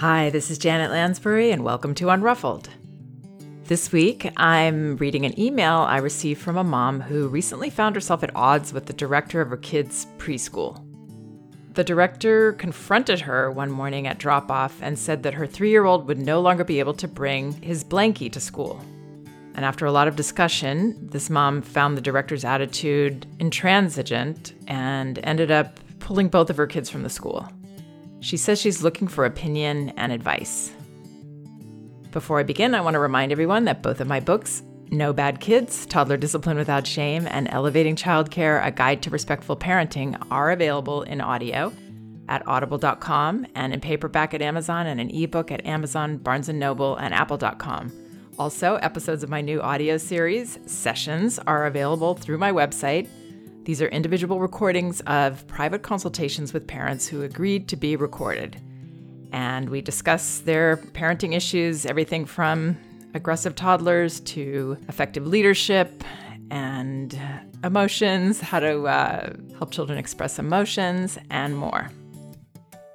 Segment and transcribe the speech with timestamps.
[0.00, 2.68] Hi, this is Janet Lansbury, and welcome to Unruffled.
[3.64, 8.22] This week, I'm reading an email I received from a mom who recently found herself
[8.22, 10.82] at odds with the director of her kids' preschool.
[11.74, 15.84] The director confronted her one morning at drop off and said that her three year
[15.84, 18.82] old would no longer be able to bring his blankie to school.
[19.54, 25.50] And after a lot of discussion, this mom found the director's attitude intransigent and ended
[25.50, 27.46] up pulling both of her kids from the school.
[28.20, 30.72] She says she's looking for opinion and advice.
[32.12, 35.40] Before I begin, I want to remind everyone that both of my books, No Bad
[35.40, 41.02] Kids, Toddler Discipline Without Shame, and Elevating Childcare, A Guide to Respectful Parenting, are available
[41.02, 41.72] in audio
[42.28, 46.96] at audible.com and in paperback at Amazon and an ebook at Amazon, Barnes & Noble,
[46.96, 47.92] and apple.com.
[48.38, 53.08] Also, episodes of my new audio series, Sessions, are available through my website,
[53.64, 58.60] these are individual recordings of private consultations with parents who agreed to be recorded.
[59.32, 62.76] And we discuss their parenting issues, everything from
[63.14, 66.02] aggressive toddlers to effective leadership
[66.50, 67.18] and
[67.62, 71.90] emotions, how to uh, help children express emotions, and more.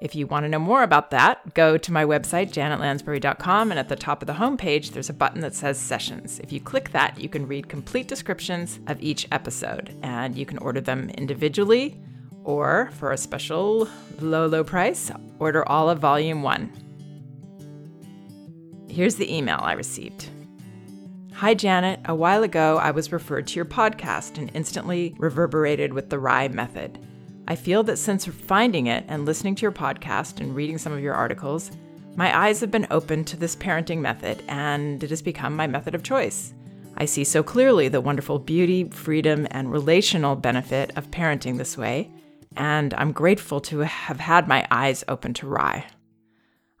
[0.00, 3.88] If you want to know more about that, go to my website, janetlansbury.com, and at
[3.88, 6.38] the top of the homepage, there's a button that says Sessions.
[6.38, 10.58] If you click that, you can read complete descriptions of each episode, and you can
[10.58, 12.00] order them individually
[12.44, 13.88] or for a special
[14.20, 15.10] low, low price,
[15.40, 16.72] order all of Volume 1.
[18.88, 20.30] Here's the email I received.
[21.34, 22.00] Hi, Janet.
[22.04, 26.48] A while ago, I was referred to your podcast and instantly reverberated with the RIE
[26.48, 26.98] method.
[27.50, 31.00] I feel that since finding it and listening to your podcast and reading some of
[31.00, 31.70] your articles,
[32.14, 35.94] my eyes have been opened to this parenting method and it has become my method
[35.94, 36.52] of choice.
[36.98, 42.10] I see so clearly the wonderful beauty, freedom, and relational benefit of parenting this way,
[42.54, 45.86] and I'm grateful to have had my eyes open to RIE.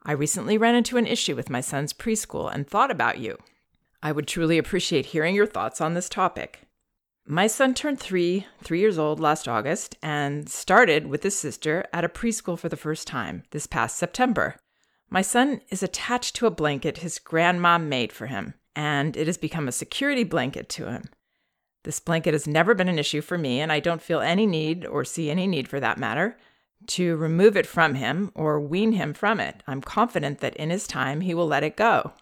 [0.02, 3.38] I recently ran into an issue with my son's preschool and thought about you.
[4.02, 6.67] I would truly appreciate hearing your thoughts on this topic.
[7.30, 12.02] My son turned three, three years old last August, and started with his sister at
[12.02, 14.56] a preschool for the first time this past September.
[15.10, 19.36] My son is attached to a blanket his grandma made for him, and it has
[19.36, 21.04] become a security blanket to him.
[21.82, 24.86] This blanket has never been an issue for me, and I don't feel any need,
[24.86, 26.38] or see any need for that matter,
[26.86, 29.62] to remove it from him or wean him from it.
[29.66, 32.14] I'm confident that in his time he will let it go.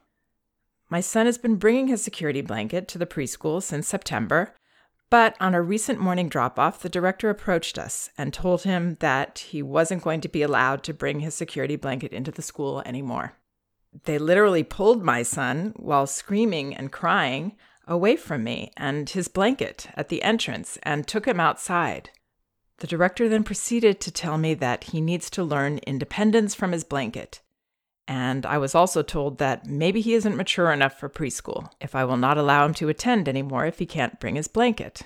[0.90, 4.52] My son has been bringing his security blanket to the preschool since September
[5.08, 9.38] but on a recent morning drop off, the director approached us and told him that
[9.50, 13.34] he wasn't going to be allowed to bring his security blanket into the school anymore.
[14.04, 17.56] They literally pulled my son while screaming and crying
[17.86, 22.10] away from me and his blanket at the entrance and took him outside.
[22.78, 26.84] The director then proceeded to tell me that he needs to learn independence from his
[26.84, 27.40] blanket
[28.08, 32.04] and I was also told that maybe he isn't mature enough for preschool, if I
[32.04, 35.02] will not allow him to attend anymore if he can't bring his blanket.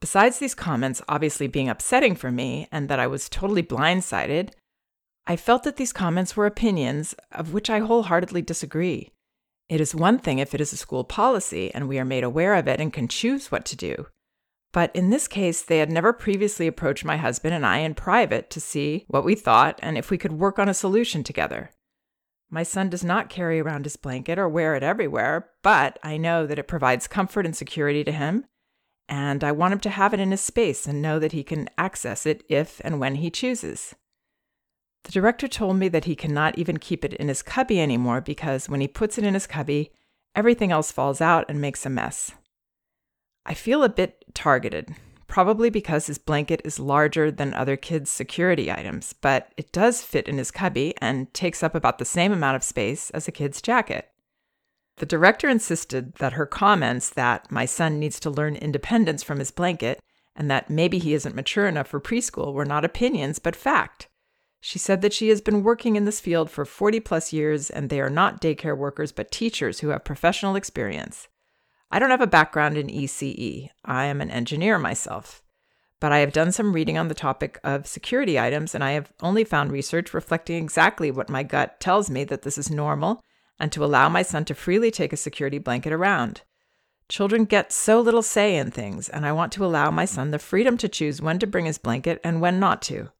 [0.00, 4.50] Besides these comments obviously being upsetting for me and that I was totally blindsided,
[5.26, 9.10] I felt that these comments were opinions of which I wholeheartedly disagree.
[9.68, 12.54] It is one thing if it is a school policy and we are made aware
[12.54, 14.06] of it and can choose what to do.
[14.78, 18.48] But in this case, they had never previously approached my husband and I in private
[18.50, 21.72] to see what we thought and if we could work on a solution together.
[22.48, 26.46] My son does not carry around his blanket or wear it everywhere, but I know
[26.46, 28.44] that it provides comfort and security to him,
[29.08, 31.68] and I want him to have it in his space and know that he can
[31.76, 33.96] access it if and when he chooses.
[35.02, 38.68] The director told me that he cannot even keep it in his cubby anymore because
[38.68, 39.90] when he puts it in his cubby,
[40.36, 42.30] everything else falls out and makes a mess.
[43.48, 44.94] I feel a bit targeted,
[45.26, 50.28] probably because his blanket is larger than other kids' security items, but it does fit
[50.28, 53.62] in his cubby and takes up about the same amount of space as a kid's
[53.62, 54.10] jacket.
[54.96, 59.50] The director insisted that her comments that my son needs to learn independence from his
[59.50, 59.98] blanket
[60.36, 64.08] and that maybe he isn't mature enough for preschool were not opinions but fact.
[64.60, 67.88] She said that she has been working in this field for 40 plus years and
[67.88, 71.28] they are not daycare workers but teachers who have professional experience.
[71.90, 73.70] I don't have a background in ECE.
[73.84, 75.42] I am an engineer myself.
[76.00, 79.12] But I have done some reading on the topic of security items, and I have
[79.20, 83.22] only found research reflecting exactly what my gut tells me that this is normal
[83.58, 86.42] and to allow my son to freely take a security blanket around.
[87.08, 90.38] Children get so little say in things, and I want to allow my son the
[90.38, 93.10] freedom to choose when to bring his blanket and when not to.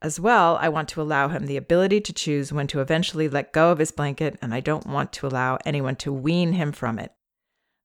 [0.00, 3.52] As well, I want to allow him the ability to choose when to eventually let
[3.52, 6.98] go of his blanket, and I don't want to allow anyone to wean him from
[6.98, 7.12] it.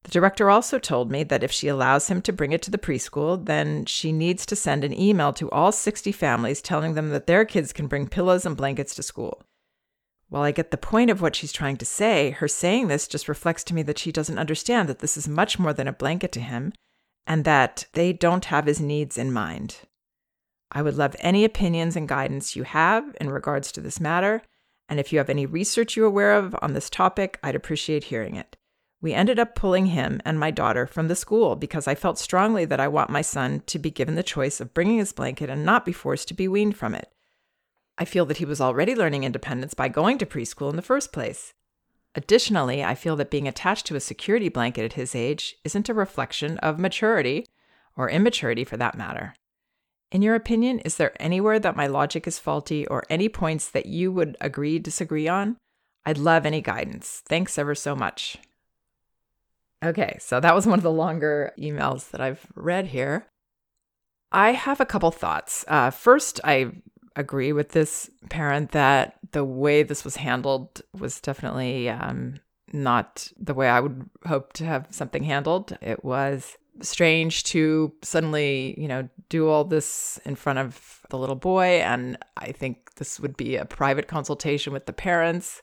[0.04, 2.78] The director also told me that if she allows him to bring it to the
[2.78, 7.28] preschool, then she needs to send an email to all 60 families telling them that
[7.28, 9.44] their kids can bring pillows and blankets to school.
[10.30, 13.28] While I get the point of what she's trying to say, her saying this just
[13.28, 16.32] reflects to me that she doesn't understand that this is much more than a blanket
[16.34, 16.72] to him
[17.26, 19.78] and that they don't have his needs in mind.
[20.72, 24.44] I would love any opinions and guidance you have in regards to this matter,
[24.88, 28.36] and if you have any research you're aware of on this topic, I'd appreciate hearing
[28.36, 28.56] it.
[29.02, 32.66] We ended up pulling him and my daughter from the school because I felt strongly
[32.66, 35.64] that I want my son to be given the choice of bringing his blanket and
[35.64, 37.10] not be forced to be weaned from it.
[37.98, 41.14] I feel that he was already learning independence by going to preschool in the first
[41.14, 41.54] place.
[42.16, 45.94] Additionally, I feel that being attached to a security blanket at his age isn't a
[45.94, 47.46] reflection of maturity,
[47.96, 49.36] or immaturity for that matter.
[50.12, 53.86] In your opinion, is there anywhere that my logic is faulty or any points that
[53.86, 55.58] you would agree, disagree on?
[56.06, 57.22] I'd love any guidance.
[57.28, 58.38] Thanks ever so much.
[59.84, 63.28] Okay, so that was one of the longer emails that I've read here.
[64.32, 65.66] I have a couple thoughts.
[65.68, 66.72] Uh, first, I
[67.16, 72.36] agree with this parent that the way this was handled was definitely um,
[72.74, 75.78] not the way I would hope to have something handled.
[75.82, 81.36] It was strange to suddenly, you know, do all this in front of the little
[81.36, 81.82] boy.
[81.82, 85.62] And I think this would be a private consultation with the parents.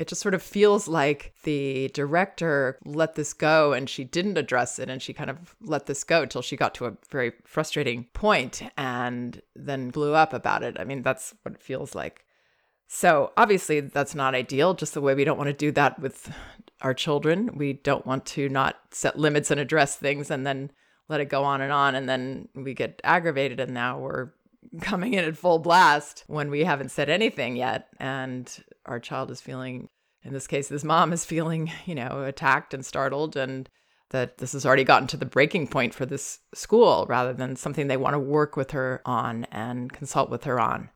[0.00, 4.78] It just sort of feels like the director let this go and she didn't address
[4.78, 8.04] it and she kind of let this go till she got to a very frustrating
[8.14, 10.78] point and then blew up about it.
[10.80, 12.24] I mean, that's what it feels like.
[12.88, 16.32] So, obviously, that's not ideal, just the way we don't want to do that with
[16.80, 17.58] our children.
[17.58, 20.72] We don't want to not set limits and address things and then
[21.10, 21.94] let it go on and on.
[21.94, 24.30] And then we get aggravated, and now we're
[24.80, 27.88] coming in at full blast when we haven't said anything yet.
[28.00, 28.50] And
[28.90, 29.88] our child is feeling,
[30.22, 33.70] in this case, this mom is feeling, you know, attacked and startled, and
[34.10, 37.86] that this has already gotten to the breaking point for this school rather than something
[37.86, 40.90] they want to work with her on and consult with her on.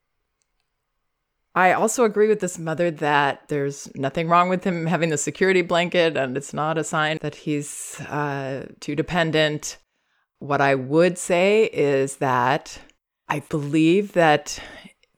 [1.54, 5.62] I also agree with this mother that there's nothing wrong with him having the security
[5.62, 9.78] blanket, and it's not a sign that he's uh, too dependent.
[10.40, 12.80] What I would say is that
[13.28, 14.58] I believe that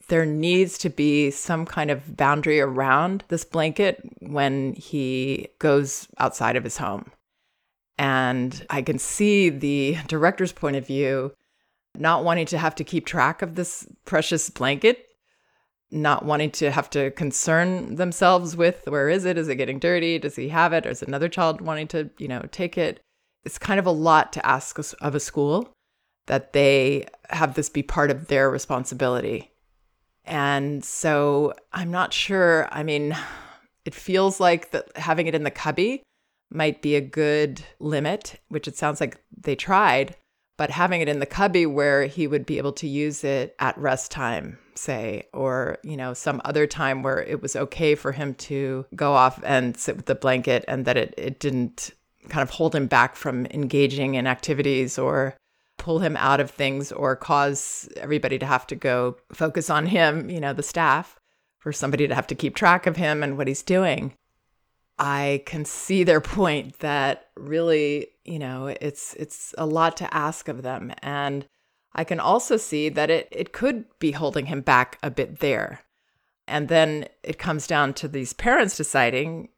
[0.09, 6.57] there needs to be some kind of boundary around this blanket when he goes outside
[6.57, 7.11] of his home.
[7.99, 11.33] And I can see the director's point of view
[11.99, 15.07] not wanting to have to keep track of this precious blanket,
[15.91, 19.39] not wanting to have to concern themselves with where is it?
[19.39, 20.19] Is it getting dirty?
[20.19, 20.87] Does he have it?
[20.87, 23.01] Or is another child wanting to, you know, take it?
[23.45, 25.73] It's kind of a lot to ask of a school
[26.27, 29.53] that they have this be part of their responsibility.
[30.27, 32.69] And so I'm not sure.
[32.71, 33.17] I mean,
[33.85, 36.03] it feels like that having it in the cubby
[36.51, 40.17] might be a good limit, which it sounds like they tried,
[40.57, 43.79] but having it in the cubby where he would be able to use it at
[43.79, 48.35] rest time, say, or, you know, some other time where it was okay for him
[48.35, 51.91] to go off and sit with the blanket and that it, it didn't
[52.29, 55.37] kind of hold him back from engaging in activities or
[55.87, 60.29] pull him out of things or cause everybody to have to go focus on him,
[60.29, 61.17] you know, the staff,
[61.59, 64.13] for somebody to have to keep track of him and what he's doing.
[64.99, 70.49] I can see their point that really, you know, it's it's a lot to ask
[70.49, 71.47] of them and
[71.93, 75.83] I can also see that it it could be holding him back a bit there.
[76.49, 79.51] And then it comes down to these parents deciding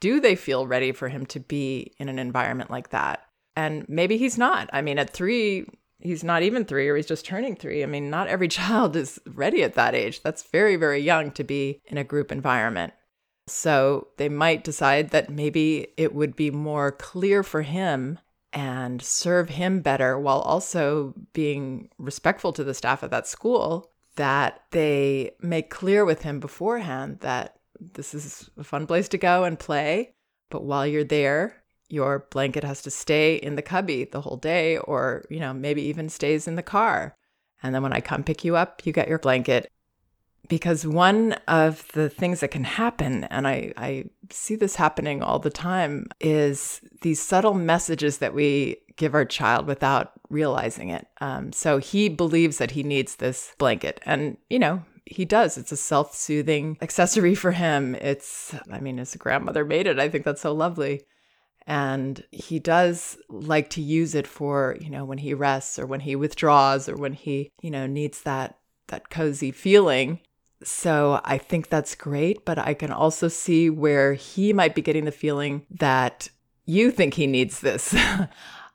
[0.00, 3.22] do they feel ready for him to be in an environment like that?
[3.56, 4.68] And maybe he's not.
[4.72, 5.66] I mean, at three,
[5.98, 7.82] he's not even three, or he's just turning three.
[7.82, 10.22] I mean, not every child is ready at that age.
[10.22, 12.92] That's very, very young to be in a group environment.
[13.48, 18.18] So they might decide that maybe it would be more clear for him
[18.52, 24.62] and serve him better while also being respectful to the staff at that school that
[24.70, 29.58] they make clear with him beforehand that this is a fun place to go and
[29.58, 30.14] play.
[30.50, 34.78] But while you're there, your blanket has to stay in the cubby the whole day,
[34.78, 37.16] or, you know, maybe even stays in the car.
[37.62, 39.70] And then when I come pick you up, you get your blanket.
[40.48, 45.40] Because one of the things that can happen, and I, I see this happening all
[45.40, 51.06] the time, is these subtle messages that we give our child without realizing it.
[51.20, 54.00] Um, so he believes that he needs this blanket.
[54.06, 55.58] And, you know, he does.
[55.58, 57.94] It's a self soothing accessory for him.
[57.96, 59.98] It's, I mean, his grandmother made it.
[59.98, 61.02] I think that's so lovely.
[61.66, 66.00] And he does like to use it for, you know, when he rests or when
[66.00, 68.58] he withdraws or when he, you know, needs that
[68.88, 70.20] that cozy feeling.
[70.62, 75.04] So I think that's great, but I can also see where he might be getting
[75.04, 76.28] the feeling that
[76.64, 77.94] you think he needs this.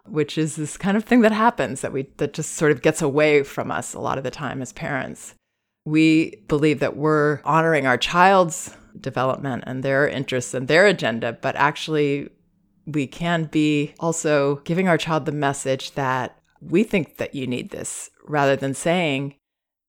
[0.05, 3.01] which is this kind of thing that happens that we that just sort of gets
[3.01, 5.35] away from us a lot of the time as parents.
[5.85, 11.55] We believe that we're honoring our child's development and their interests and their agenda, but
[11.55, 12.29] actually,
[12.85, 17.71] we can be also giving our child the message that we think that you need
[17.71, 19.35] this rather than saying,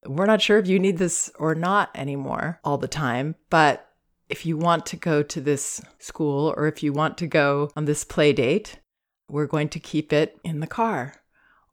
[0.06, 3.88] we're not sure if you need this or not anymore all the time, but
[4.28, 7.84] if you want to go to this school or if you want to go on
[7.84, 8.80] this play date,
[9.28, 11.14] we're going to keep it in the car.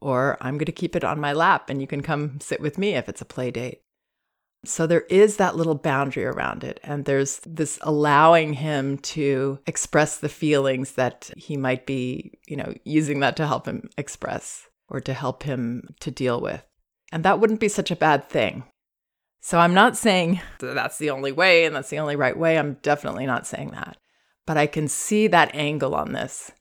[0.01, 2.77] Or I'm going to keep it on my lap and you can come sit with
[2.77, 3.81] me if it's a play date.
[4.65, 6.79] So there is that little boundary around it.
[6.83, 12.73] And there's this allowing him to express the feelings that he might be, you know,
[12.83, 16.63] using that to help him express or to help him to deal with.
[17.11, 18.63] And that wouldn't be such a bad thing.
[19.41, 22.57] So I'm not saying that's the only way and that's the only right way.
[22.57, 23.97] I'm definitely not saying that.
[24.45, 26.51] But I can see that angle on this.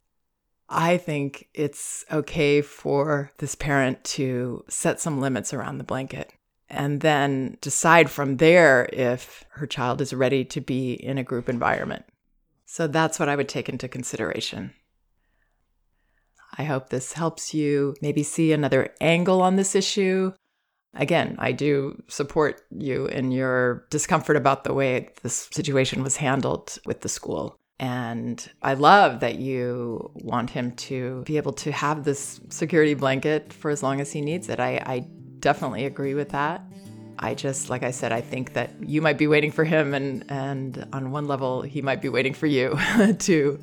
[0.69, 6.33] I think it's okay for this parent to set some limits around the blanket
[6.71, 11.49] and then decide from there if her child is ready to be in a group
[11.49, 12.05] environment.
[12.67, 14.75] So that's what I would take into consideration.
[16.57, 20.33] I hope this helps you maybe see another angle on this issue.
[20.95, 26.79] Again, I do support you in your discomfort about the way this situation was handled
[26.85, 27.57] with the school.
[27.81, 33.53] And I love that you want him to be able to have this security blanket
[33.53, 34.59] for as long as he needs it.
[34.59, 35.07] I, I
[35.41, 36.63] definitely agree with that.
[37.19, 40.25] I just, like I said, I think that you might be waiting for him, and
[40.29, 42.79] and on one level, he might be waiting for you
[43.19, 43.59] to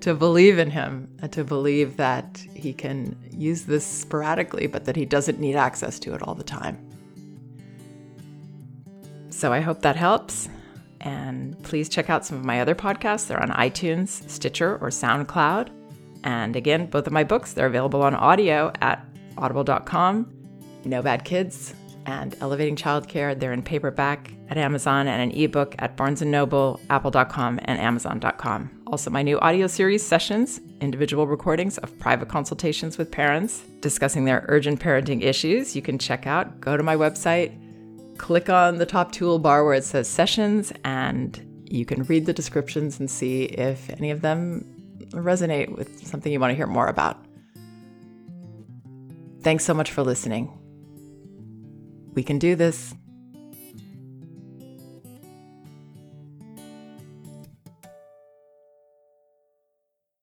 [0.00, 4.96] to believe in him and to believe that he can use this sporadically, but that
[4.96, 6.78] he doesn't need access to it all the time.
[9.30, 10.48] So I hope that helps.
[11.00, 13.26] And please check out some of my other podcasts.
[13.26, 15.70] They're on iTunes, Stitcher, or SoundCloud.
[16.24, 20.35] And again, both of my books, they're available on audio at audible.com.
[20.86, 21.74] No Bad Kids
[22.06, 26.80] and Elevating Childcare, they're in paperback at Amazon and an ebook at Barnes & Noble,
[26.88, 28.70] apple.com, and amazon.com.
[28.86, 34.44] Also, my new audio series, Sessions, individual recordings of private consultations with parents discussing their
[34.48, 36.60] urgent parenting issues, you can check out.
[36.60, 37.52] Go to my website,
[38.18, 43.00] click on the top toolbar where it says Sessions, and you can read the descriptions
[43.00, 44.64] and see if any of them
[45.10, 47.24] resonate with something you want to hear more about.
[49.42, 50.56] Thanks so much for listening.
[52.16, 52.94] We can do this.